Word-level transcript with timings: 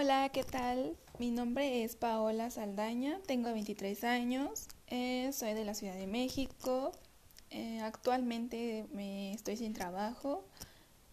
Hola, 0.00 0.28
¿qué 0.28 0.44
tal? 0.44 0.96
Mi 1.18 1.32
nombre 1.32 1.82
es 1.82 1.96
Paola 1.96 2.52
Saldaña, 2.52 3.18
tengo 3.26 3.52
23 3.52 4.04
años, 4.04 4.68
eh, 4.86 5.28
soy 5.32 5.54
de 5.54 5.64
la 5.64 5.74
Ciudad 5.74 5.96
de 5.96 6.06
México. 6.06 6.92
Eh, 7.50 7.80
actualmente 7.80 8.86
me 8.92 9.32
estoy 9.32 9.56
sin 9.56 9.72
trabajo, 9.72 10.44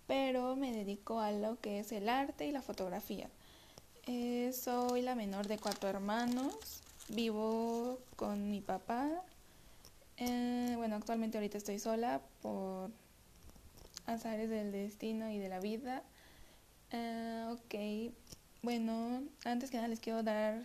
pero 0.05 0.55
me 0.55 0.71
dedico 0.71 1.19
a 1.19 1.31
lo 1.31 1.59
que 1.61 1.79
es 1.79 1.91
el 1.93 2.07
arte 2.07 2.45
y 2.45 2.51
la 2.51 2.61
fotografía. 2.61 3.27
Eh, 4.05 4.53
soy 4.53 5.01
la 5.01 5.15
menor 5.15 5.47
de 5.47 5.57
cuatro 5.57 5.89
hermanos, 5.89 6.83
vivo 7.09 7.97
con 8.15 8.51
mi 8.51 8.61
papá. 8.61 9.09
bueno, 10.19 10.97
actualmente 10.97 11.39
ahorita 11.39 11.57
estoy 11.57 11.79
sola 11.79 12.21
por 12.43 12.91
azares 14.05 14.51
del 14.51 14.71
destino 14.71 15.31
y 15.31 15.39
de 15.39 15.49
la 15.49 15.59
vida. 15.59 16.03
ok, 17.51 18.13
bueno, 18.65 19.21
antes 19.43 19.69
que 19.69 19.77
nada 19.77 19.87
les 19.87 19.99
quiero 19.99 20.23
dar 20.23 20.59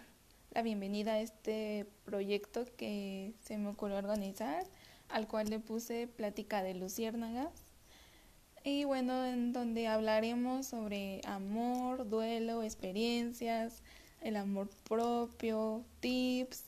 la 0.53 0.63
bienvenida 0.63 1.13
a 1.13 1.21
este 1.21 1.87
proyecto 2.07 2.65
que 2.79 3.35
se 3.43 3.59
me 3.59 3.69
ocurrió 3.69 3.99
organizar, 3.99 4.65
al 5.11 5.29
cual 5.29 5.51
le 5.51 5.61
puse 5.61 6.07
Plática 6.07 6.63
de 6.63 6.73
Luciérnagas. 6.73 7.53
Y 8.65 8.85
bueno, 8.85 9.27
en 9.27 9.53
donde 9.53 9.87
hablaremos 9.87 10.65
sobre 10.65 11.21
amor, 11.27 12.09
duelo, 12.09 12.63
experiencias, 12.63 13.83
el 14.23 14.37
amor 14.37 14.71
propio, 14.89 15.85
tips 16.01 16.65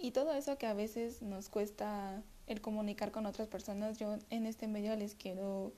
y 0.00 0.10
todo 0.10 0.32
eso 0.32 0.58
que 0.58 0.66
a 0.66 0.74
veces 0.74 1.22
nos 1.22 1.48
cuesta 1.48 2.24
el 2.48 2.60
comunicar 2.60 3.12
con 3.12 3.26
otras 3.26 3.46
personas. 3.46 3.98
Yo 3.98 4.16
en 4.30 4.46
este 4.46 4.66
medio 4.66 4.96
les 4.96 5.14
quiero 5.14 5.72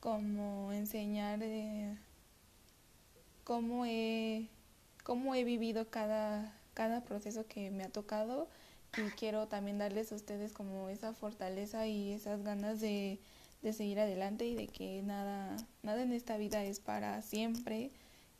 como 0.00 0.72
enseñar 0.72 1.38
eh, 1.42 1.96
cómo 3.44 3.84
he, 3.86 4.48
cómo 5.04 5.34
he 5.34 5.44
vivido 5.44 5.90
cada, 5.90 6.54
cada 6.74 7.02
proceso 7.02 7.46
que 7.46 7.70
me 7.70 7.84
ha 7.84 7.88
tocado 7.88 8.48
y 8.96 9.02
quiero 9.16 9.48
también 9.48 9.78
darles 9.78 10.12
a 10.12 10.16
ustedes 10.16 10.52
como 10.52 10.88
esa 10.88 11.14
fortaleza 11.14 11.86
y 11.86 12.12
esas 12.12 12.42
ganas 12.42 12.80
de, 12.80 13.18
de 13.62 13.72
seguir 13.72 14.00
adelante 14.00 14.46
y 14.46 14.54
de 14.54 14.66
que 14.68 15.02
nada, 15.02 15.56
nada 15.82 16.02
en 16.02 16.12
esta 16.12 16.36
vida 16.36 16.62
es 16.64 16.80
para 16.80 17.22
siempre, 17.22 17.90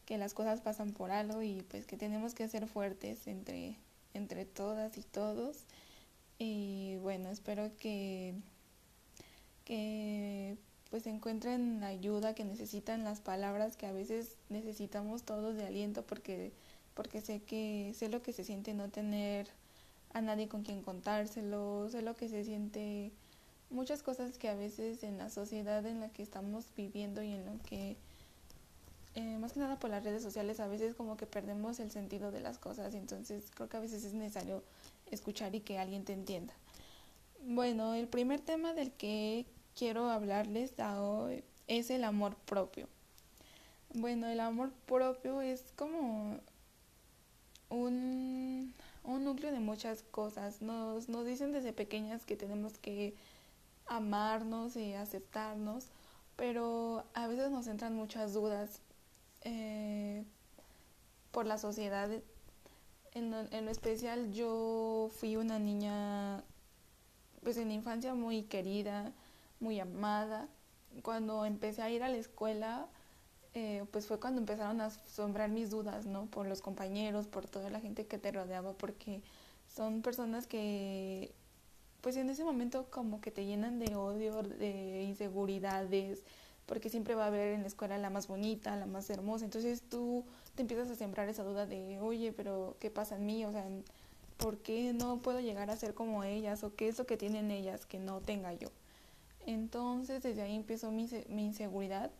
que 0.04 0.18
las 0.18 0.34
cosas 0.34 0.60
pasan 0.60 0.92
por 0.92 1.10
algo 1.10 1.42
y 1.42 1.62
pues 1.62 1.86
que 1.86 1.96
tenemos 1.96 2.34
que 2.34 2.48
ser 2.48 2.66
fuertes 2.66 3.26
entre, 3.26 3.76
entre 4.14 4.44
todas 4.44 4.98
y 4.98 5.02
todos. 5.02 5.64
Y 6.38 6.96
bueno, 6.98 7.30
espero 7.30 7.70
que, 7.78 8.34
que 9.64 10.56
pues 10.92 11.06
encuentren 11.06 11.80
la 11.80 11.86
ayuda 11.86 12.34
que 12.34 12.44
necesitan, 12.44 13.02
las 13.02 13.22
palabras 13.22 13.78
que 13.78 13.86
a 13.86 13.92
veces 13.92 14.36
necesitamos 14.50 15.22
todos 15.22 15.56
de 15.56 15.64
aliento 15.64 16.02
porque, 16.02 16.52
porque 16.92 17.22
sé 17.22 17.40
que 17.40 17.94
sé 17.94 18.10
lo 18.10 18.22
que 18.22 18.34
se 18.34 18.44
siente 18.44 18.74
no 18.74 18.90
tener 18.90 19.48
a 20.12 20.20
nadie 20.20 20.48
con 20.48 20.64
quien 20.64 20.82
contárselo, 20.82 21.88
sé 21.88 22.02
lo 22.02 22.14
que 22.14 22.28
se 22.28 22.44
siente 22.44 23.10
muchas 23.70 24.02
cosas 24.02 24.36
que 24.36 24.50
a 24.50 24.54
veces 24.54 25.02
en 25.02 25.16
la 25.16 25.30
sociedad 25.30 25.86
en 25.86 26.00
la 26.00 26.10
que 26.10 26.22
estamos 26.22 26.66
viviendo 26.76 27.22
y 27.22 27.32
en 27.32 27.46
lo 27.46 27.52
que 27.62 27.96
eh, 29.14 29.38
más 29.38 29.54
que 29.54 29.60
nada 29.60 29.78
por 29.78 29.88
las 29.88 30.04
redes 30.04 30.22
sociales 30.22 30.60
a 30.60 30.66
veces 30.66 30.94
como 30.94 31.16
que 31.16 31.24
perdemos 31.24 31.80
el 31.80 31.90
sentido 31.90 32.30
de 32.32 32.40
las 32.40 32.58
cosas 32.58 32.92
entonces 32.92 33.50
creo 33.54 33.70
que 33.70 33.78
a 33.78 33.80
veces 33.80 34.04
es 34.04 34.12
necesario 34.12 34.62
escuchar 35.10 35.54
y 35.54 35.60
que 35.60 35.78
alguien 35.78 36.04
te 36.04 36.12
entienda. 36.12 36.52
Bueno, 37.40 37.94
el 37.94 38.08
primer 38.08 38.40
tema 38.40 38.74
del 38.74 38.92
que 38.92 39.46
quiero 39.76 40.10
hablarles 40.10 40.72
hoy 40.78 41.44
es 41.66 41.90
el 41.90 42.04
amor 42.04 42.36
propio. 42.36 42.88
Bueno, 43.94 44.26
el 44.26 44.40
amor 44.40 44.70
propio 44.86 45.42
es 45.42 45.64
como 45.76 46.38
un, 47.68 48.74
un 49.04 49.24
núcleo 49.24 49.52
de 49.52 49.60
muchas 49.60 50.02
cosas. 50.02 50.62
Nos, 50.62 51.08
nos 51.08 51.26
dicen 51.26 51.52
desde 51.52 51.72
pequeñas 51.72 52.24
que 52.24 52.36
tenemos 52.36 52.78
que 52.78 53.14
amarnos 53.86 54.76
y 54.76 54.94
aceptarnos, 54.94 55.86
pero 56.36 57.04
a 57.14 57.26
veces 57.26 57.50
nos 57.50 57.66
entran 57.66 57.94
muchas 57.94 58.32
dudas 58.32 58.80
eh, 59.42 60.24
por 61.30 61.46
la 61.46 61.58
sociedad. 61.58 62.10
En 63.14 63.34
en 63.34 63.64
lo 63.66 63.70
especial 63.70 64.32
yo 64.32 65.10
fui 65.18 65.36
una 65.36 65.58
niña, 65.58 66.42
pues 67.42 67.58
en 67.58 67.70
infancia 67.70 68.14
muy 68.14 68.44
querida, 68.44 69.12
muy 69.62 69.80
amada. 69.80 70.48
Cuando 71.02 71.46
empecé 71.46 71.82
a 71.82 71.90
ir 71.90 72.02
a 72.02 72.08
la 72.08 72.18
escuela, 72.18 72.88
eh, 73.54 73.84
pues 73.92 74.06
fue 74.06 74.20
cuando 74.20 74.40
empezaron 74.40 74.80
a 74.80 74.90
sombrar 74.90 75.50
mis 75.50 75.70
dudas, 75.70 76.06
¿no? 76.06 76.26
Por 76.26 76.46
los 76.46 76.60
compañeros, 76.60 77.26
por 77.28 77.46
toda 77.46 77.70
la 77.70 77.80
gente 77.80 78.06
que 78.06 78.18
te 78.18 78.32
rodeaba, 78.32 78.72
porque 78.74 79.22
son 79.68 80.02
personas 80.02 80.46
que, 80.46 81.34
pues 82.02 82.16
en 82.16 82.30
ese 82.30 82.44
momento 82.44 82.86
como 82.90 83.20
que 83.20 83.30
te 83.30 83.46
llenan 83.46 83.78
de 83.78 83.94
odio, 83.96 84.42
de 84.42 85.04
inseguridades, 85.04 86.24
porque 86.66 86.90
siempre 86.90 87.14
va 87.14 87.24
a 87.24 87.26
haber 87.28 87.54
en 87.54 87.62
la 87.62 87.68
escuela 87.68 87.98
la 87.98 88.10
más 88.10 88.28
bonita, 88.28 88.76
la 88.76 88.86
más 88.86 89.08
hermosa. 89.10 89.44
Entonces 89.44 89.82
tú 89.88 90.24
te 90.54 90.62
empiezas 90.62 90.90
a 90.90 90.94
sembrar 90.96 91.28
esa 91.28 91.44
duda 91.44 91.66
de, 91.66 92.00
oye, 92.00 92.32
pero 92.32 92.76
¿qué 92.80 92.90
pasa 92.90 93.16
en 93.16 93.26
mí? 93.26 93.44
O 93.44 93.52
sea, 93.52 93.66
¿por 94.38 94.58
qué 94.58 94.92
no 94.92 95.18
puedo 95.18 95.40
llegar 95.40 95.70
a 95.70 95.76
ser 95.76 95.94
como 95.94 96.24
ellas? 96.24 96.64
¿O 96.64 96.74
qué 96.74 96.88
es 96.88 96.98
lo 96.98 97.06
que 97.06 97.16
tienen 97.16 97.50
ellas 97.50 97.86
que 97.86 97.98
no 97.98 98.20
tenga 98.20 98.52
yo? 98.54 98.68
Entonces 99.46 100.22
desde 100.22 100.42
ahí 100.42 100.54
empezó 100.54 100.90
mi, 100.90 101.08
mi 101.28 101.46
inseguridad 101.46 102.10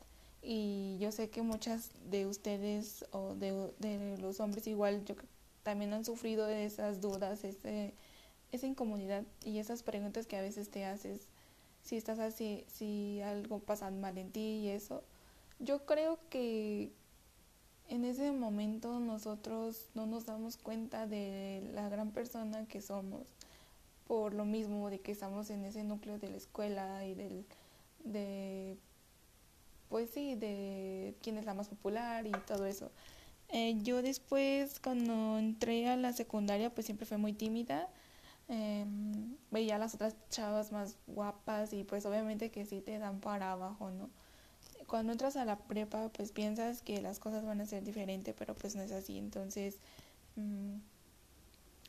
y 0.43 0.99
yo 0.99 1.13
sé 1.13 1.31
que 1.31 1.43
muchas 1.43 1.91
de 2.11 2.27
ustedes 2.27 3.05
o 3.13 3.35
de, 3.35 3.73
de, 3.79 4.19
los 4.19 4.41
hombres 4.41 4.67
igual 4.67 5.05
yo 5.05 5.15
también 5.63 5.93
han 5.93 6.05
sufrido 6.05 6.49
esas 6.49 7.01
dudas, 7.01 7.45
ese, 7.45 7.95
esa 8.51 8.67
incomodidad 8.67 9.23
y 9.45 9.59
esas 9.59 9.85
preguntas 9.85 10.27
que 10.27 10.37
a 10.37 10.43
veces 10.43 10.69
te 10.69 10.85
haces 10.85 11.29
si 11.83 11.97
estás 11.97 12.19
así, 12.19 12.65
si 12.69 13.21
algo 13.23 13.59
pasa 13.59 13.91
mal 13.91 14.17
en 14.19 14.31
ti 14.31 14.41
y 14.41 14.69
eso. 14.69 15.03
Yo 15.59 15.85
creo 15.85 16.19
que 16.31 16.93
en 17.89 18.05
ese 18.05 18.33
momento 18.33 19.01
nosotros 19.01 19.89
no 19.95 20.07
nos 20.07 20.27
damos 20.27 20.57
cuenta 20.57 21.07
de 21.07 21.69
la 21.75 21.89
gran 21.89 22.11
persona 22.11 22.67
que 22.67 22.81
somos 22.81 23.27
por 24.07 24.35
lo 24.35 24.45
mismo 24.45 24.91
de 24.91 25.01
que 25.01 25.13
estamos 25.13 25.51
en 25.51 25.65
ese 25.65 25.85
núcleo 25.85 26.19
de 26.19 26.31
la 26.31 26.37
escuela 26.37 27.05
y 27.07 27.15
del 27.15 27.45
de 28.05 28.77
pues 29.89 30.11
sí 30.11 30.35
de 30.35 31.15
quién 31.23 31.37
es 31.39 31.45
la 31.45 31.55
más 31.55 31.69
popular 31.69 32.27
y 32.27 32.33
todo 32.47 32.67
eso. 32.67 32.91
Eh, 33.51 33.77
yo 33.83 34.03
después 34.03 34.81
cuando 34.81 35.39
entré 35.39 35.89
a 35.89 35.97
la 35.97 36.13
secundaria 36.13 36.71
pues 36.71 36.87
siempre 36.87 37.07
fue 37.07 37.19
muy 37.19 37.33
tímida. 37.33 37.89
Eh, 38.49 38.85
veía 39.51 39.77
a 39.77 39.79
las 39.79 39.95
otras 39.95 40.17
chavas 40.31 40.73
más 40.73 40.97
guapas 41.07 41.73
y 41.73 41.85
pues 41.85 42.05
obviamente 42.07 42.51
que 42.51 42.67
sí 42.67 42.81
te 42.81 42.99
dan 42.99 43.21
para 43.21 43.53
abajo 43.53 43.91
no 43.93 44.11
cuando 44.87 45.13
entras 45.13 45.37
a 45.37 45.45
la 45.45 45.57
prepa 45.57 46.11
pues 46.11 46.33
piensas 46.33 46.83
que 46.83 47.01
las 47.01 47.19
cosas 47.19 47.47
van 47.47 47.61
a 47.61 47.67
ser 47.67 47.83
diferentes 47.85 48.35
pero 48.39 48.55
pues 48.55 48.75
no 48.77 48.83
es 48.83 48.93
así. 48.93 49.17
Entonces 49.17 49.79
mmm, 50.37 50.75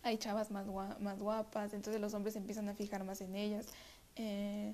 hay 0.04 0.18
chavas 0.18 0.52
más, 0.52 0.68
más 1.00 1.20
guapas, 1.20 1.74
entonces 1.74 2.02
los 2.02 2.14
hombres 2.14 2.36
empiezan 2.36 2.70
a 2.70 2.76
fijar 2.76 3.04
más 3.04 3.22
en 3.22 3.36
ellas 3.36 3.66
eh, 4.16 4.74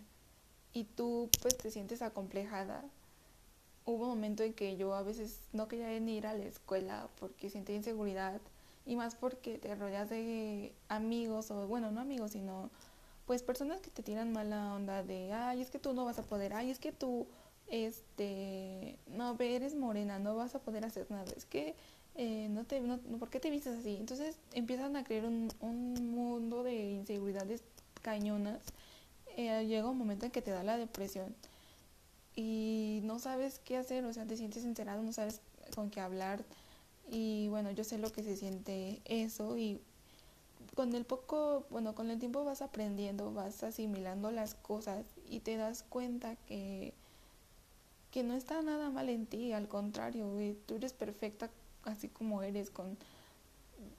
y 0.74 0.84
tú 0.84 1.30
pues 1.42 1.58
te 1.58 1.72
sientes 1.72 2.02
acomplejada. 2.02 2.84
Hubo 3.86 4.04
un 4.04 4.10
momento 4.10 4.44
en 4.44 4.54
que 4.54 4.76
yo 4.76 4.94
a 4.94 5.04
veces 5.04 5.40
no 5.54 5.68
quería 5.68 5.96
ir 5.96 6.28
a 6.28 6.34
la 6.34 6.46
escuela 6.46 7.08
porque 7.20 7.50
sentía 7.50 7.76
inseguridad 7.76 8.42
y 8.86 8.96
más 8.96 9.16
porque 9.16 9.58
te 9.58 9.74
rodeas 9.76 10.10
de 10.10 10.74
amigos 10.90 11.52
o 11.52 11.68
bueno, 11.68 11.92
no 11.92 12.02
amigos, 12.02 12.32
sino 12.32 12.70
pues 13.30 13.44
personas 13.44 13.80
que 13.82 13.92
te 13.92 14.02
tiran 14.02 14.34
mala 14.34 14.74
onda 14.74 15.04
de, 15.04 15.32
ay, 15.32 15.62
es 15.62 15.70
que 15.70 15.78
tú 15.78 15.94
no 15.94 16.06
vas 16.06 16.18
a 16.18 16.24
poder, 16.24 16.54
ay, 16.54 16.72
es 16.72 16.80
que 16.80 16.92
tú, 16.92 17.28
este, 17.68 18.98
no, 19.06 19.38
eres 19.40 19.76
morena, 19.76 20.18
no 20.18 20.36
vas 20.36 20.56
a 20.56 20.60
poder 20.60 20.84
hacer 20.84 21.06
nada, 21.12 21.32
es 21.38 21.46
que 21.46 21.76
eh, 22.22 22.50
no 22.50 22.66
te, 22.66 22.82
no, 22.82 22.98
¿por 23.18 23.30
qué 23.30 23.40
te 23.40 23.50
vistes 23.50 23.80
así? 23.80 23.96
Entonces 23.96 24.36
empiezan 24.52 24.98
a 24.98 25.06
crear 25.06 25.24
un, 25.24 25.50
un 25.62 26.12
mundo 26.12 26.64
de 26.64 26.76
inseguridades 26.92 27.64
cañonas. 28.02 28.60
Eh, 29.38 29.66
llega 29.68 29.90
un 29.90 29.98
momento 29.98 30.26
en 30.26 30.32
que 30.34 30.42
te 30.42 30.52
da 30.52 30.62
la 30.64 30.76
depresión 30.78 31.34
y 32.36 33.00
no 33.04 33.20
sabes 33.20 33.60
qué 33.60 33.78
hacer, 33.78 34.04
o 34.04 34.12
sea, 34.12 34.26
te 34.26 34.36
sientes 34.36 34.66
encerrado, 34.66 35.02
no 35.02 35.14
sabes 35.14 35.40
con 35.74 35.90
qué 35.92 36.02
hablar. 36.02 36.44
Y 37.10 37.48
bueno, 37.48 37.72
yo 37.72 37.86
sé 37.86 37.98
lo 37.98 38.12
que 38.12 38.22
se 38.22 38.36
siente 38.36 39.00
eso 39.06 39.58
y 39.58 39.80
con 40.76 40.94
el 40.96 41.06
poco, 41.06 41.68
bueno, 41.70 41.96
con 41.96 42.12
el 42.12 42.20
tiempo 42.20 42.44
vas 42.44 42.62
aprendiendo, 42.62 43.32
vas 43.34 43.64
asimilando 43.64 44.30
las 44.30 44.56
cosas 44.56 45.06
y 45.30 45.40
te 45.40 45.56
das 45.56 45.84
cuenta 45.88 46.36
que, 46.48 46.94
que 48.12 48.24
no 48.24 48.34
está 48.34 48.62
nada 48.62 48.90
mal 48.90 49.08
en 49.08 49.26
ti, 49.26 49.54
al 49.54 49.70
contrario, 49.70 50.28
tú 50.66 50.76
eres 50.76 50.92
perfecta 50.92 51.50
así 51.90 52.08
como 52.08 52.42
eres, 52.44 52.70
con, 52.70 52.98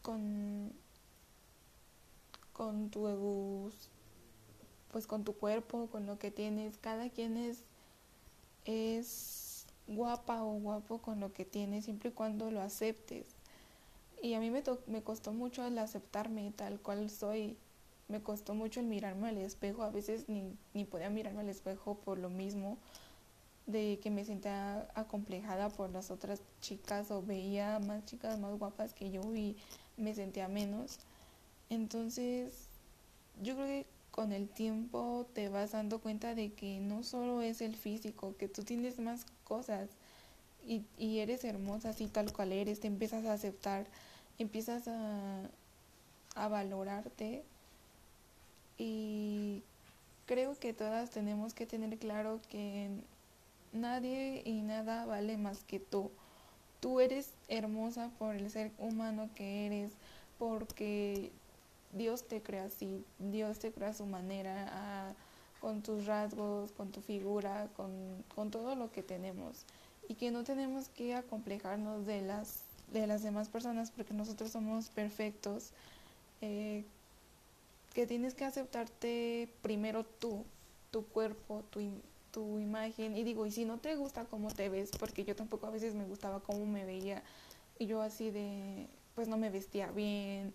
con, 0.02 0.72
con 2.52 2.90
tu 2.90 3.70
pues 4.90 5.06
con 5.06 5.24
tu 5.24 5.34
cuerpo, 5.34 5.86
con 5.88 6.06
lo 6.06 6.18
que 6.18 6.30
tienes, 6.30 6.76
cada 6.78 7.10
quien 7.10 7.36
es, 7.36 7.62
es 8.64 9.66
guapa 9.86 10.42
o 10.42 10.54
guapo 10.54 10.98
con 10.98 11.20
lo 11.20 11.32
que 11.32 11.44
tienes 11.44 11.84
siempre 11.84 12.10
y 12.10 12.12
cuando 12.12 12.50
lo 12.50 12.60
aceptes. 12.60 13.26
Y 14.22 14.34
a 14.34 14.40
mí 14.40 14.50
me, 14.50 14.62
me 14.86 15.02
costó 15.02 15.32
mucho 15.32 15.64
el 15.64 15.78
aceptarme 15.78 16.52
tal 16.54 16.80
cual 16.80 17.08
soy. 17.10 17.56
Me 18.08 18.20
costó 18.20 18.54
mucho 18.54 18.80
el 18.80 18.86
mirarme 18.86 19.28
al 19.28 19.38
espejo. 19.38 19.82
A 19.82 19.90
veces 19.90 20.28
ni, 20.28 20.56
ni 20.74 20.84
podía 20.84 21.08
mirarme 21.08 21.40
al 21.40 21.48
espejo 21.48 21.94
por 21.94 22.18
lo 22.18 22.28
mismo 22.28 22.76
de 23.70 23.98
que 24.02 24.10
me 24.10 24.24
sentía 24.24 24.88
acomplejada 24.94 25.68
por 25.70 25.90
las 25.90 26.10
otras 26.10 26.40
chicas 26.60 27.10
o 27.10 27.22
veía 27.22 27.78
más 27.80 28.04
chicas 28.04 28.38
más 28.38 28.58
guapas 28.58 28.92
que 28.92 29.10
yo 29.10 29.34
y 29.34 29.56
me 29.96 30.14
sentía 30.14 30.48
menos. 30.48 30.98
Entonces, 31.70 32.68
yo 33.42 33.54
creo 33.54 33.66
que 33.66 33.86
con 34.10 34.32
el 34.32 34.48
tiempo 34.48 35.26
te 35.34 35.48
vas 35.48 35.72
dando 35.72 36.00
cuenta 36.00 36.34
de 36.34 36.52
que 36.52 36.80
no 36.80 37.02
solo 37.02 37.42
es 37.42 37.60
el 37.60 37.76
físico, 37.76 38.36
que 38.36 38.48
tú 38.48 38.62
tienes 38.64 38.98
más 38.98 39.24
cosas 39.44 39.88
y, 40.66 40.84
eres 41.18 41.44
hermosa 41.44 41.90
así 41.90 42.06
tal 42.06 42.32
cual 42.32 42.52
eres, 42.52 42.80
te 42.80 42.86
empiezas 42.86 43.24
a 43.24 43.32
aceptar, 43.32 43.86
empiezas 44.38 44.88
a, 44.88 45.42
a 46.34 46.48
valorarte 46.48 47.44
y 48.78 49.62
creo 50.26 50.58
que 50.58 50.72
todas 50.72 51.10
tenemos 51.10 51.54
que 51.54 51.66
tener 51.66 51.98
claro 51.98 52.40
que 52.50 52.90
nadie 53.72 54.42
y 54.44 54.62
nada 54.62 55.04
vale 55.06 55.36
más 55.36 55.64
que 55.64 55.80
tú. 55.80 56.10
Tú 56.80 57.00
eres 57.00 57.34
hermosa 57.48 58.10
por 58.18 58.34
el 58.34 58.50
ser 58.50 58.72
humano 58.78 59.28
que 59.34 59.66
eres, 59.66 59.92
porque 60.38 61.30
Dios 61.92 62.26
te 62.26 62.40
crea 62.42 62.64
así, 62.64 63.04
Dios 63.18 63.58
te 63.58 63.72
crea 63.72 63.90
a 63.90 63.94
su 63.94 64.06
manera, 64.06 65.14
con 65.60 65.82
tus 65.82 66.06
rasgos, 66.06 66.72
con 66.72 66.90
tu 66.90 67.00
figura, 67.02 67.68
con, 67.76 67.90
con, 68.34 68.50
todo 68.50 68.74
lo 68.76 68.90
que 68.90 69.02
tenemos. 69.02 69.66
Y 70.08 70.14
que 70.14 70.30
no 70.30 70.42
tenemos 70.42 70.88
que 70.88 71.14
acomplejarnos 71.14 72.06
de 72.06 72.22
las, 72.22 72.62
de 72.92 73.06
las 73.06 73.22
demás 73.22 73.48
personas 73.48 73.90
porque 73.90 74.14
nosotros 74.14 74.50
somos 74.50 74.88
perfectos. 74.88 75.72
Eh, 76.40 76.84
que 77.92 78.06
tienes 78.06 78.34
que 78.34 78.44
aceptarte 78.44 79.52
primero 79.62 80.04
tú, 80.04 80.44
tu 80.90 81.04
cuerpo, 81.06 81.64
tu, 81.70 81.80
tu 82.30 82.58
imagen 82.58 83.16
y 83.16 83.24
digo, 83.24 83.46
y 83.46 83.50
si 83.50 83.64
no 83.64 83.78
te 83.78 83.96
gusta 83.96 84.24
cómo 84.24 84.50
te 84.50 84.68
ves, 84.68 84.90
porque 84.98 85.24
yo 85.24 85.36
tampoco 85.36 85.66
a 85.66 85.70
veces 85.70 85.94
me 85.94 86.04
gustaba 86.04 86.40
cómo 86.40 86.66
me 86.66 86.84
veía 86.84 87.22
y 87.78 87.86
yo 87.86 88.02
así 88.02 88.30
de, 88.30 88.88
pues 89.14 89.28
no 89.28 89.36
me 89.36 89.50
vestía 89.50 89.90
bien, 89.90 90.54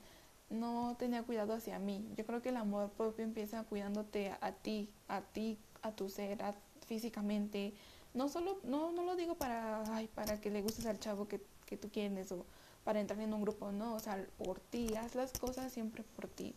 no 0.50 0.96
tenía 0.98 1.24
cuidado 1.24 1.54
hacia 1.54 1.80
mí. 1.80 2.08
Yo 2.16 2.26
creo 2.26 2.42
que 2.42 2.50
el 2.50 2.58
amor 2.58 2.92
propio 2.92 3.26
empieza 3.26 3.64
cuidándote 3.64 4.34
a, 4.42 4.52
ti, 4.52 4.90
a 5.08 5.22
ti, 5.22 5.58
a 5.82 5.92
tu 5.92 6.10
ser, 6.10 6.38
físicamente. 6.86 7.74
No 8.14 8.30
solo, 8.30 8.60
no, 8.64 8.92
no 8.92 9.04
lo 9.04 9.16
digo 9.16 9.36
para, 9.36 9.84
ay, 9.96 10.08
para 10.08 10.40
que 10.40 10.50
le 10.50 10.62
gustes 10.62 10.86
al 10.86 11.00
chavo 11.00 11.28
que, 11.28 11.42
que 11.66 11.78
tú 11.78 11.90
quieres 11.90 12.32
o 12.32 12.46
para 12.84 13.00
entrar 13.00 13.20
en 13.20 13.34
un 13.34 13.42
grupo, 13.42 13.72
no, 13.72 13.96
o 13.96 14.00
sea, 14.00 14.24
por 14.38 14.60
ti, 14.60 14.96
haz 14.96 15.16
las 15.16 15.34
cosas 15.34 15.74
siempre 15.74 16.04
por 16.04 16.28
ti. 16.28 16.56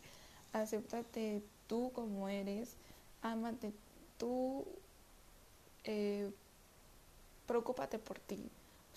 Acéptate 0.52 1.42
tú 1.66 1.90
como 1.94 2.28
eres, 2.28 2.76
ámate 3.22 3.72
tú 4.18 4.66
eh, 5.84 6.30
preocúpate 7.46 7.98
por 7.98 8.19
ti, 8.19 8.38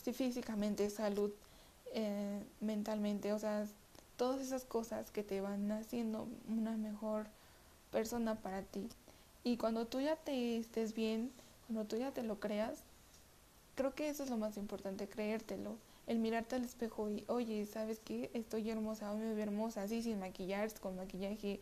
si 0.03 0.13
físicamente, 0.13 0.89
salud, 0.89 1.31
eh, 1.93 2.43
mentalmente, 2.59 3.33
o 3.33 3.39
sea, 3.39 3.65
todas 4.17 4.41
esas 4.41 4.65
cosas 4.65 5.11
que 5.11 5.23
te 5.23 5.41
van 5.41 5.71
haciendo 5.71 6.27
una 6.47 6.77
mejor 6.77 7.27
persona 7.91 8.35
para 8.35 8.61
ti. 8.61 8.87
Y 9.43 9.57
cuando 9.57 9.87
tú 9.87 9.99
ya 9.99 10.15
te 10.15 10.57
estés 10.57 10.93
bien, 10.93 11.31
cuando 11.67 11.85
tú 11.85 11.97
ya 11.97 12.11
te 12.11 12.23
lo 12.23 12.39
creas, 12.39 12.83
creo 13.75 13.95
que 13.95 14.09
eso 14.09 14.23
es 14.23 14.29
lo 14.29 14.37
más 14.37 14.57
importante, 14.57 15.07
creértelo. 15.07 15.75
El 16.07 16.19
mirarte 16.19 16.55
al 16.55 16.63
espejo 16.65 17.09
y, 17.09 17.23
oye, 17.27 17.65
¿sabes 17.65 17.99
qué? 18.03 18.29
Estoy 18.33 18.69
hermosa, 18.69 19.11
hoy 19.11 19.19
me 19.19 19.33
veo 19.33 19.43
hermosa, 19.43 19.83
así 19.83 20.01
sin 20.03 20.19
maquillar, 20.19 20.71
con 20.79 20.95
maquillaje, 20.95 21.59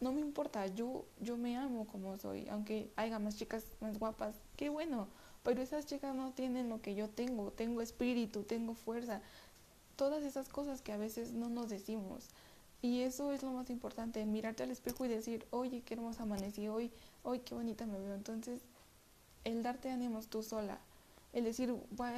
no 0.00 0.12
me 0.12 0.20
importa, 0.20 0.66
yo, 0.66 1.04
yo 1.20 1.36
me 1.36 1.56
amo 1.56 1.86
como 1.86 2.18
soy, 2.18 2.48
aunque 2.48 2.90
haya 2.96 3.18
más 3.18 3.36
chicas 3.36 3.64
más 3.80 3.98
guapas, 3.98 4.34
qué 4.56 4.68
bueno, 4.68 5.08
pero 5.42 5.62
esas 5.62 5.86
chicas 5.86 6.14
no 6.14 6.32
tienen 6.32 6.68
lo 6.68 6.80
que 6.80 6.94
yo 6.94 7.08
tengo, 7.08 7.50
tengo 7.52 7.82
espíritu, 7.82 8.42
tengo 8.42 8.74
fuerza, 8.74 9.20
todas 9.96 10.24
esas 10.24 10.48
cosas 10.48 10.80
que 10.80 10.92
a 10.92 10.96
veces 10.96 11.32
no 11.32 11.48
nos 11.48 11.68
decimos. 11.68 12.30
Y 12.82 13.00
eso 13.00 13.32
es 13.32 13.42
lo 13.42 13.50
más 13.50 13.70
importante, 13.70 14.24
mirarte 14.26 14.62
al 14.62 14.70
espejo 14.70 15.06
y 15.06 15.08
decir, 15.08 15.46
oye, 15.50 15.82
qué 15.82 15.94
hermosa 15.94 16.24
amanecí 16.24 16.68
hoy, 16.68 16.90
hoy 17.22 17.38
qué 17.38 17.54
bonita 17.54 17.86
me 17.86 17.98
veo. 17.98 18.14
Entonces, 18.14 18.60
el 19.44 19.62
darte 19.62 19.90
ánimos 19.90 20.28
tú 20.28 20.42
sola, 20.42 20.78
el 21.32 21.44
decir, 21.44 21.74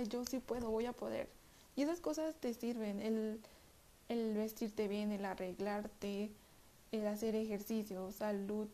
yo 0.09 0.25
sí 0.25 0.41
puedo, 0.41 0.71
voy 0.71 0.87
a 0.87 0.93
poder. 0.93 1.29
Y 1.77 1.83
esas 1.83 2.01
cosas 2.01 2.35
te 2.37 2.53
sirven, 2.53 3.01
el, 3.01 3.41
el 4.09 4.35
vestirte 4.35 4.89
bien, 4.89 5.13
el 5.13 5.25
arreglarte, 5.25 6.33
el 6.93 7.07
hacer 7.07 7.35
ejercicio, 7.35 8.11
salud, 8.13 8.69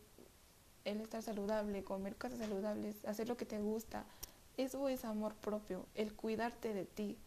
el 0.85 1.01
estar 1.01 1.21
saludable, 1.21 1.83
comer 1.83 2.15
cosas 2.15 2.39
saludables, 2.39 3.03
hacer 3.05 3.27
lo 3.27 3.37
que 3.37 3.45
te 3.45 3.59
gusta, 3.59 4.05
eso 4.57 4.87
es 4.89 5.05
amor 5.05 5.33
propio, 5.35 5.85
el 5.95 6.13
cuidarte 6.13 6.73
de 6.73 6.85
ti, 6.85 7.17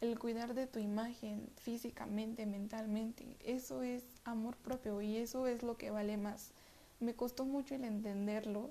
el 0.00 0.18
cuidar 0.18 0.54
de 0.54 0.66
tu 0.66 0.78
imagen 0.78 1.48
físicamente, 1.56 2.46
mentalmente, 2.46 3.36
eso 3.44 3.82
es 3.82 4.02
amor 4.24 4.56
propio 4.56 5.02
y 5.02 5.18
eso 5.18 5.46
es 5.46 5.62
lo 5.62 5.76
que 5.76 5.90
vale 5.90 6.16
más. 6.16 6.52
Me 7.00 7.14
costó 7.14 7.44
mucho 7.44 7.74
el 7.74 7.84
entenderlo, 7.84 8.70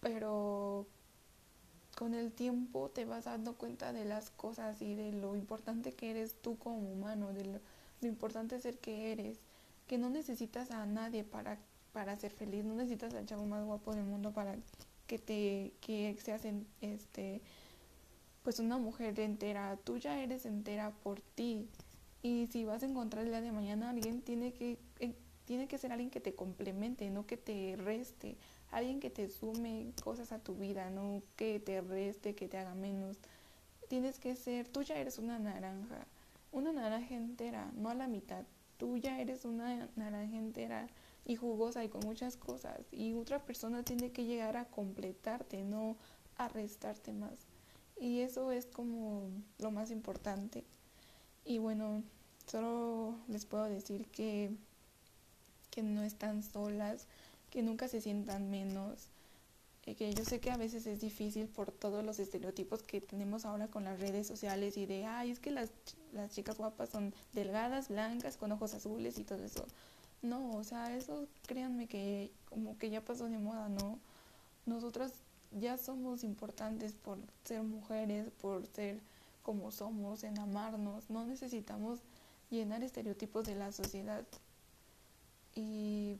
pero 0.00 0.86
con 1.96 2.14
el 2.14 2.32
tiempo 2.32 2.90
te 2.90 3.04
vas 3.04 3.24
dando 3.24 3.54
cuenta 3.54 3.92
de 3.92 4.04
las 4.04 4.30
cosas 4.30 4.82
y 4.82 4.96
de 4.96 5.12
lo 5.12 5.36
importante 5.36 5.92
que 5.92 6.10
eres 6.10 6.34
tú 6.42 6.58
como 6.58 6.78
humano, 6.92 7.32
de 7.32 7.44
lo, 7.44 7.60
lo 8.00 8.08
importante 8.08 8.60
ser 8.60 8.78
que 8.78 9.12
eres 9.12 9.38
que 9.86 9.98
no 9.98 10.10
necesitas 10.10 10.70
a 10.70 10.86
nadie 10.86 11.24
para, 11.24 11.58
para 11.92 12.16
ser 12.16 12.32
feliz, 12.32 12.64
no 12.64 12.74
necesitas 12.74 13.14
al 13.14 13.26
chavo 13.26 13.44
más 13.46 13.64
guapo 13.64 13.94
del 13.94 14.04
mundo 14.04 14.32
para 14.32 14.56
que 15.06 15.18
te 15.18 15.72
que 15.80 16.16
seas 16.22 16.42
este 16.80 17.42
pues 18.42 18.58
una 18.58 18.78
mujer 18.78 19.18
entera, 19.20 19.78
tú 19.84 19.96
ya 19.98 20.22
eres 20.22 20.44
entera 20.44 20.90
por 21.02 21.20
ti. 21.20 21.66
Y 22.22 22.46
si 22.52 22.64
vas 22.64 22.82
a 22.82 22.86
encontrar 22.86 23.24
el 23.24 23.30
día 23.30 23.40
de 23.40 23.52
mañana 23.52 23.90
alguien 23.90 24.22
tiene 24.22 24.52
que 24.52 24.78
eh, 25.00 25.14
tiene 25.46 25.68
que 25.68 25.78
ser 25.78 25.92
alguien 25.92 26.10
que 26.10 26.20
te 26.20 26.34
complemente, 26.34 27.10
no 27.10 27.26
que 27.26 27.36
te 27.36 27.76
reste, 27.76 28.36
alguien 28.70 29.00
que 29.00 29.10
te 29.10 29.28
sume 29.28 29.92
cosas 30.02 30.32
a 30.32 30.38
tu 30.38 30.54
vida, 30.54 30.90
no 30.90 31.22
que 31.36 31.60
te 31.60 31.80
reste, 31.80 32.34
que 32.34 32.48
te 32.48 32.58
haga 32.58 32.74
menos. 32.74 33.18
Tienes 33.88 34.18
que 34.18 34.36
ser, 34.36 34.68
tú 34.68 34.82
ya 34.82 34.96
eres 34.96 35.18
una 35.18 35.38
naranja, 35.38 36.06
una 36.52 36.72
naranja 36.72 37.14
entera, 37.14 37.70
no 37.76 37.90
a 37.90 37.94
la 37.94 38.08
mitad 38.08 38.44
tú 38.76 38.96
ya 38.96 39.20
eres 39.20 39.44
una 39.44 39.88
naranja 39.96 40.36
entera 40.36 40.88
y 41.24 41.36
jugosa 41.36 41.84
y 41.84 41.88
con 41.88 42.04
muchas 42.04 42.36
cosas 42.36 42.80
y 42.92 43.14
otra 43.14 43.44
persona 43.44 43.82
tiene 43.82 44.12
que 44.12 44.24
llegar 44.24 44.56
a 44.56 44.66
completarte, 44.66 45.62
no 45.62 45.96
a 46.36 46.48
restarte 46.48 47.12
más. 47.12 47.38
Y 47.98 48.20
eso 48.20 48.50
es 48.50 48.66
como 48.66 49.28
lo 49.58 49.70
más 49.70 49.90
importante. 49.90 50.64
Y 51.44 51.58
bueno, 51.58 52.02
solo 52.46 53.14
les 53.28 53.46
puedo 53.46 53.64
decir 53.64 54.06
que, 54.08 54.50
que 55.70 55.82
no 55.82 56.02
están 56.02 56.42
solas, 56.42 57.06
que 57.50 57.62
nunca 57.62 57.88
se 57.88 58.00
sientan 58.00 58.50
menos, 58.50 59.08
que 59.92 60.14
yo 60.14 60.24
sé 60.24 60.40
que 60.40 60.50
a 60.50 60.56
veces 60.56 60.86
es 60.86 61.02
difícil 61.02 61.46
por 61.46 61.70
todos 61.70 62.02
los 62.02 62.18
estereotipos 62.18 62.82
que 62.82 63.02
tenemos 63.02 63.44
ahora 63.44 63.68
con 63.68 63.84
las 63.84 64.00
redes 64.00 64.26
sociales 64.26 64.78
y 64.78 64.86
de, 64.86 65.04
ay, 65.04 65.30
es 65.30 65.40
que 65.40 65.50
las, 65.50 65.70
las 66.12 66.32
chicas 66.32 66.56
guapas 66.56 66.88
son 66.88 67.12
delgadas, 67.34 67.88
blancas, 67.88 68.38
con 68.38 68.50
ojos 68.52 68.72
azules 68.72 69.18
y 69.18 69.24
todo 69.24 69.44
eso. 69.44 69.66
No, 70.22 70.52
o 70.52 70.64
sea, 70.64 70.96
eso 70.96 71.28
créanme 71.46 71.86
que 71.86 72.32
como 72.48 72.78
que 72.78 72.88
ya 72.88 73.04
pasó 73.04 73.28
de 73.28 73.38
moda, 73.38 73.68
¿no? 73.68 73.98
Nosotras 74.64 75.12
ya 75.52 75.76
somos 75.76 76.24
importantes 76.24 76.94
por 76.94 77.18
ser 77.44 77.62
mujeres, 77.62 78.30
por 78.40 78.66
ser 78.66 79.00
como 79.42 79.70
somos, 79.70 80.24
en 80.24 80.38
amarnos. 80.38 81.10
No 81.10 81.26
necesitamos 81.26 82.00
llenar 82.50 82.82
estereotipos 82.82 83.44
de 83.44 83.54
la 83.54 83.70
sociedad. 83.70 84.24
Y 85.54 86.16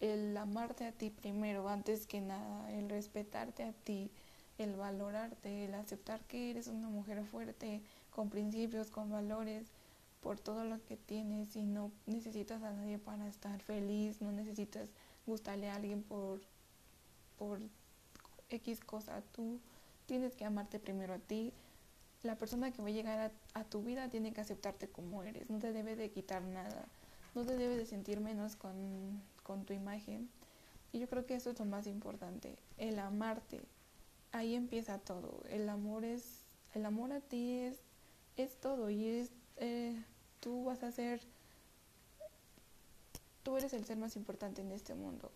el 0.00 0.36
amarte 0.36 0.86
a 0.86 0.92
ti 0.92 1.10
primero, 1.10 1.68
antes 1.68 2.06
que 2.06 2.20
nada, 2.20 2.72
el 2.72 2.88
respetarte 2.88 3.64
a 3.64 3.72
ti, 3.72 4.10
el 4.58 4.74
valorarte, 4.74 5.66
el 5.66 5.74
aceptar 5.74 6.20
que 6.24 6.50
eres 6.50 6.68
una 6.68 6.88
mujer 6.88 7.24
fuerte, 7.24 7.82
con 8.10 8.30
principios, 8.30 8.90
con 8.90 9.10
valores, 9.10 9.66
por 10.20 10.38
todo 10.38 10.64
lo 10.64 10.82
que 10.84 10.96
tienes 10.96 11.56
y 11.56 11.62
no 11.62 11.90
necesitas 12.06 12.62
a 12.62 12.72
nadie 12.72 12.98
para 12.98 13.28
estar 13.28 13.60
feliz, 13.60 14.20
no 14.20 14.32
necesitas 14.32 14.88
gustarle 15.26 15.70
a 15.70 15.76
alguien 15.76 16.02
por, 16.02 16.40
por 17.38 17.60
X 18.50 18.80
cosa, 18.80 19.22
tú 19.32 19.60
tienes 20.06 20.34
que 20.34 20.44
amarte 20.44 20.78
primero 20.78 21.14
a 21.14 21.18
ti. 21.18 21.52
La 22.22 22.36
persona 22.36 22.70
que 22.70 22.82
va 22.82 22.88
a 22.88 22.92
llegar 22.92 23.32
a, 23.54 23.60
a 23.60 23.64
tu 23.64 23.82
vida 23.82 24.10
tiene 24.10 24.32
que 24.32 24.42
aceptarte 24.42 24.88
como 24.88 25.22
eres, 25.22 25.48
no 25.48 25.58
te 25.58 25.72
debe 25.72 25.96
de 25.96 26.10
quitar 26.10 26.42
nada, 26.42 26.86
no 27.34 27.46
te 27.46 27.56
debe 27.56 27.76
de 27.76 27.86
sentir 27.86 28.20
menos 28.20 28.56
con 28.56 29.22
con 29.50 29.64
tu 29.64 29.72
imagen. 29.72 30.30
Y 30.92 31.00
yo 31.00 31.08
creo 31.08 31.26
que 31.26 31.34
eso 31.34 31.50
es 31.50 31.58
lo 31.58 31.64
más 31.64 31.88
importante, 31.88 32.56
el 32.78 33.00
amarte. 33.00 33.60
Ahí 34.30 34.54
empieza 34.54 34.98
todo. 34.98 35.42
El 35.48 35.68
amor 35.68 36.04
es, 36.04 36.44
el 36.72 36.86
amor 36.86 37.12
a 37.12 37.20
ti 37.20 37.58
es, 37.58 37.80
es 38.36 38.54
todo 38.60 38.90
y 38.90 39.08
es, 39.08 39.32
eh, 39.56 40.00
tú 40.38 40.62
vas 40.62 40.84
a 40.84 40.92
ser, 40.92 41.20
tú 43.42 43.56
eres 43.56 43.72
el 43.72 43.84
ser 43.84 43.96
más 43.96 44.14
importante 44.14 44.62
en 44.62 44.70
este 44.70 44.94
mundo 44.94 45.32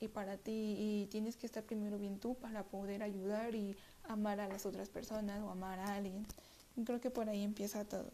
y 0.00 0.08
para 0.08 0.38
ti 0.38 0.76
y 0.78 1.08
tienes 1.10 1.36
que 1.36 1.44
estar 1.44 1.62
primero 1.62 1.98
bien 1.98 2.20
tú 2.20 2.36
para 2.36 2.64
poder 2.64 3.02
ayudar 3.02 3.54
y 3.54 3.76
amar 4.04 4.40
a 4.40 4.48
las 4.48 4.64
otras 4.64 4.88
personas 4.88 5.42
o 5.42 5.50
amar 5.50 5.78
a 5.78 5.94
alguien. 5.94 6.26
creo 6.86 7.02
que 7.02 7.10
por 7.10 7.28
ahí 7.28 7.42
empieza 7.42 7.84
todo. 7.84 8.10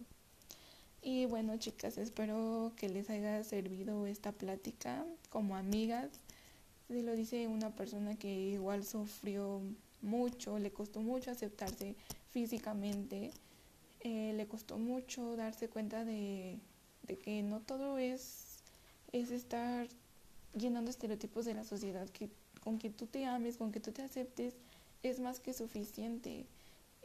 Y 1.03 1.27
bueno, 1.27 1.57
chicas, 1.59 1.97
espero 1.97 2.73
que 2.77 2.89
les 2.89 3.09
haya 3.09 3.43
servido 3.45 4.07
esta 4.07 4.33
plática 4.33 5.07
como 5.31 5.57
amigas. 5.57 6.11
Se 6.89 7.03
lo 7.03 7.15
dice 7.15 7.47
una 7.49 7.75
persona 7.75 8.17
que 8.17 8.29
igual 8.29 8.85
sufrió 8.85 9.61
mucho, 10.03 10.59
le 10.59 10.73
costó 10.73 11.01
mucho 11.01 11.31
aceptarse 11.31 11.95
físicamente, 12.31 13.31
eh, 14.01 14.33
le 14.35 14.47
costó 14.47 14.79
mucho 14.79 15.37
darse 15.37 15.69
cuenta 15.69 16.05
de, 16.05 16.59
que 17.23 17.43
no 17.43 17.61
todo 17.61 17.99
es, 17.99 18.59
es 19.13 19.31
estar 19.31 19.87
llenando 20.57 20.91
estereotipos 20.91 21.45
de 21.45 21.55
la 21.55 21.65
sociedad, 21.65 22.09
que 22.11 22.29
con 22.63 22.79
que 22.79 22.91
tú 22.91 23.07
te 23.07 23.25
ames, 23.25 23.57
con 23.57 23.73
que 23.73 23.81
tú 23.81 23.93
te 23.93 24.03
aceptes, 24.03 24.55
es 25.03 25.21
más 25.21 25.41
que 25.41 25.53
suficiente. 25.53 26.47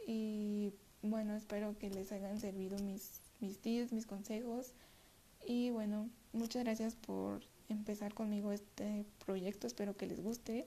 Y 0.06 0.72
bueno, 1.02 1.36
espero 1.36 1.78
que 1.78 1.90
les 1.90 2.12
hayan 2.12 2.40
servido 2.40 2.78
mis 2.78 3.20
mis 3.40 3.58
tips, 3.58 3.92
mis 3.92 4.06
consejos. 4.06 4.74
Y 5.46 5.70
bueno, 5.70 6.08
muchas 6.32 6.64
gracias 6.64 6.96
por 6.96 7.42
empezar 7.68 8.14
conmigo 8.14 8.52
este 8.52 9.04
proyecto. 9.24 9.66
Espero 9.66 9.96
que 9.96 10.06
les 10.06 10.22
guste. 10.22 10.66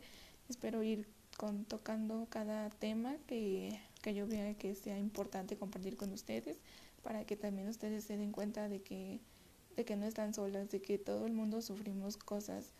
Espero 0.49 0.83
ir 0.83 1.07
con, 1.37 1.65
tocando 1.65 2.27
cada 2.29 2.69
tema 2.69 3.15
que, 3.27 3.79
que 4.01 4.13
yo 4.13 4.27
vea 4.27 4.53
que 4.55 4.75
sea 4.75 4.97
importante 4.97 5.57
compartir 5.57 5.97
con 5.97 6.11
ustedes 6.11 6.57
para 7.03 7.25
que 7.25 7.37
también 7.37 7.67
ustedes 7.69 8.03
se 8.03 8.17
den 8.17 8.31
cuenta 8.31 8.67
de 8.67 8.81
que, 8.81 9.21
de 9.75 9.85
que 9.85 9.95
no 9.95 10.05
están 10.05 10.33
solas, 10.33 10.69
de 10.69 10.81
que 10.81 10.97
todo 10.97 11.25
el 11.25 11.33
mundo 11.33 11.61
sufrimos 11.61 12.17
cosas. 12.17 12.73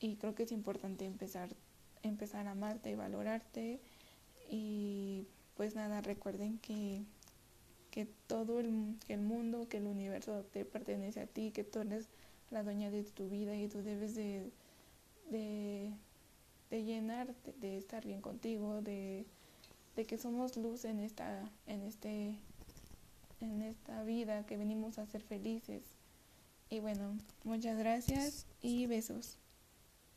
Y 0.00 0.16
creo 0.16 0.34
que 0.34 0.44
es 0.44 0.52
importante 0.52 1.04
empezar, 1.04 1.50
empezar 2.02 2.46
a 2.46 2.52
amarte 2.52 2.90
y 2.90 2.94
valorarte. 2.94 3.80
Y 4.48 5.26
pues 5.56 5.74
nada, 5.74 6.00
recuerden 6.00 6.58
que 6.58 7.04
que 7.90 8.06
todo 8.26 8.60
el, 8.60 8.96
que 9.06 9.14
el 9.14 9.20
mundo, 9.20 9.68
que 9.68 9.78
el 9.78 9.86
universo 9.86 10.44
te 10.52 10.64
pertenece 10.64 11.20
a 11.20 11.26
ti, 11.26 11.50
que 11.50 11.64
tú 11.64 11.80
eres 11.80 12.08
la 12.50 12.62
dueña 12.62 12.90
de 12.90 13.02
tu 13.04 13.28
vida 13.28 13.56
y 13.56 13.68
tú 13.68 13.82
debes 13.82 14.14
de, 14.14 14.50
de, 15.30 15.92
llenarte, 16.70 17.52
de 17.60 17.76
estar 17.76 18.04
bien 18.04 18.20
contigo, 18.20 18.82
de, 18.82 19.26
de 19.96 20.04
que 20.04 20.18
somos 20.18 20.56
luz 20.56 20.84
en 20.84 21.00
esta, 21.00 21.50
en 21.66 21.82
este, 21.82 22.36
en 23.40 23.62
esta 23.62 24.02
vida, 24.04 24.46
que 24.46 24.56
venimos 24.56 24.98
a 24.98 25.06
ser 25.06 25.22
felices. 25.22 25.82
Y 26.68 26.78
bueno, 26.80 27.18
muchas 27.42 27.76
gracias 27.76 28.46
y 28.62 28.86
besos. 28.86 29.39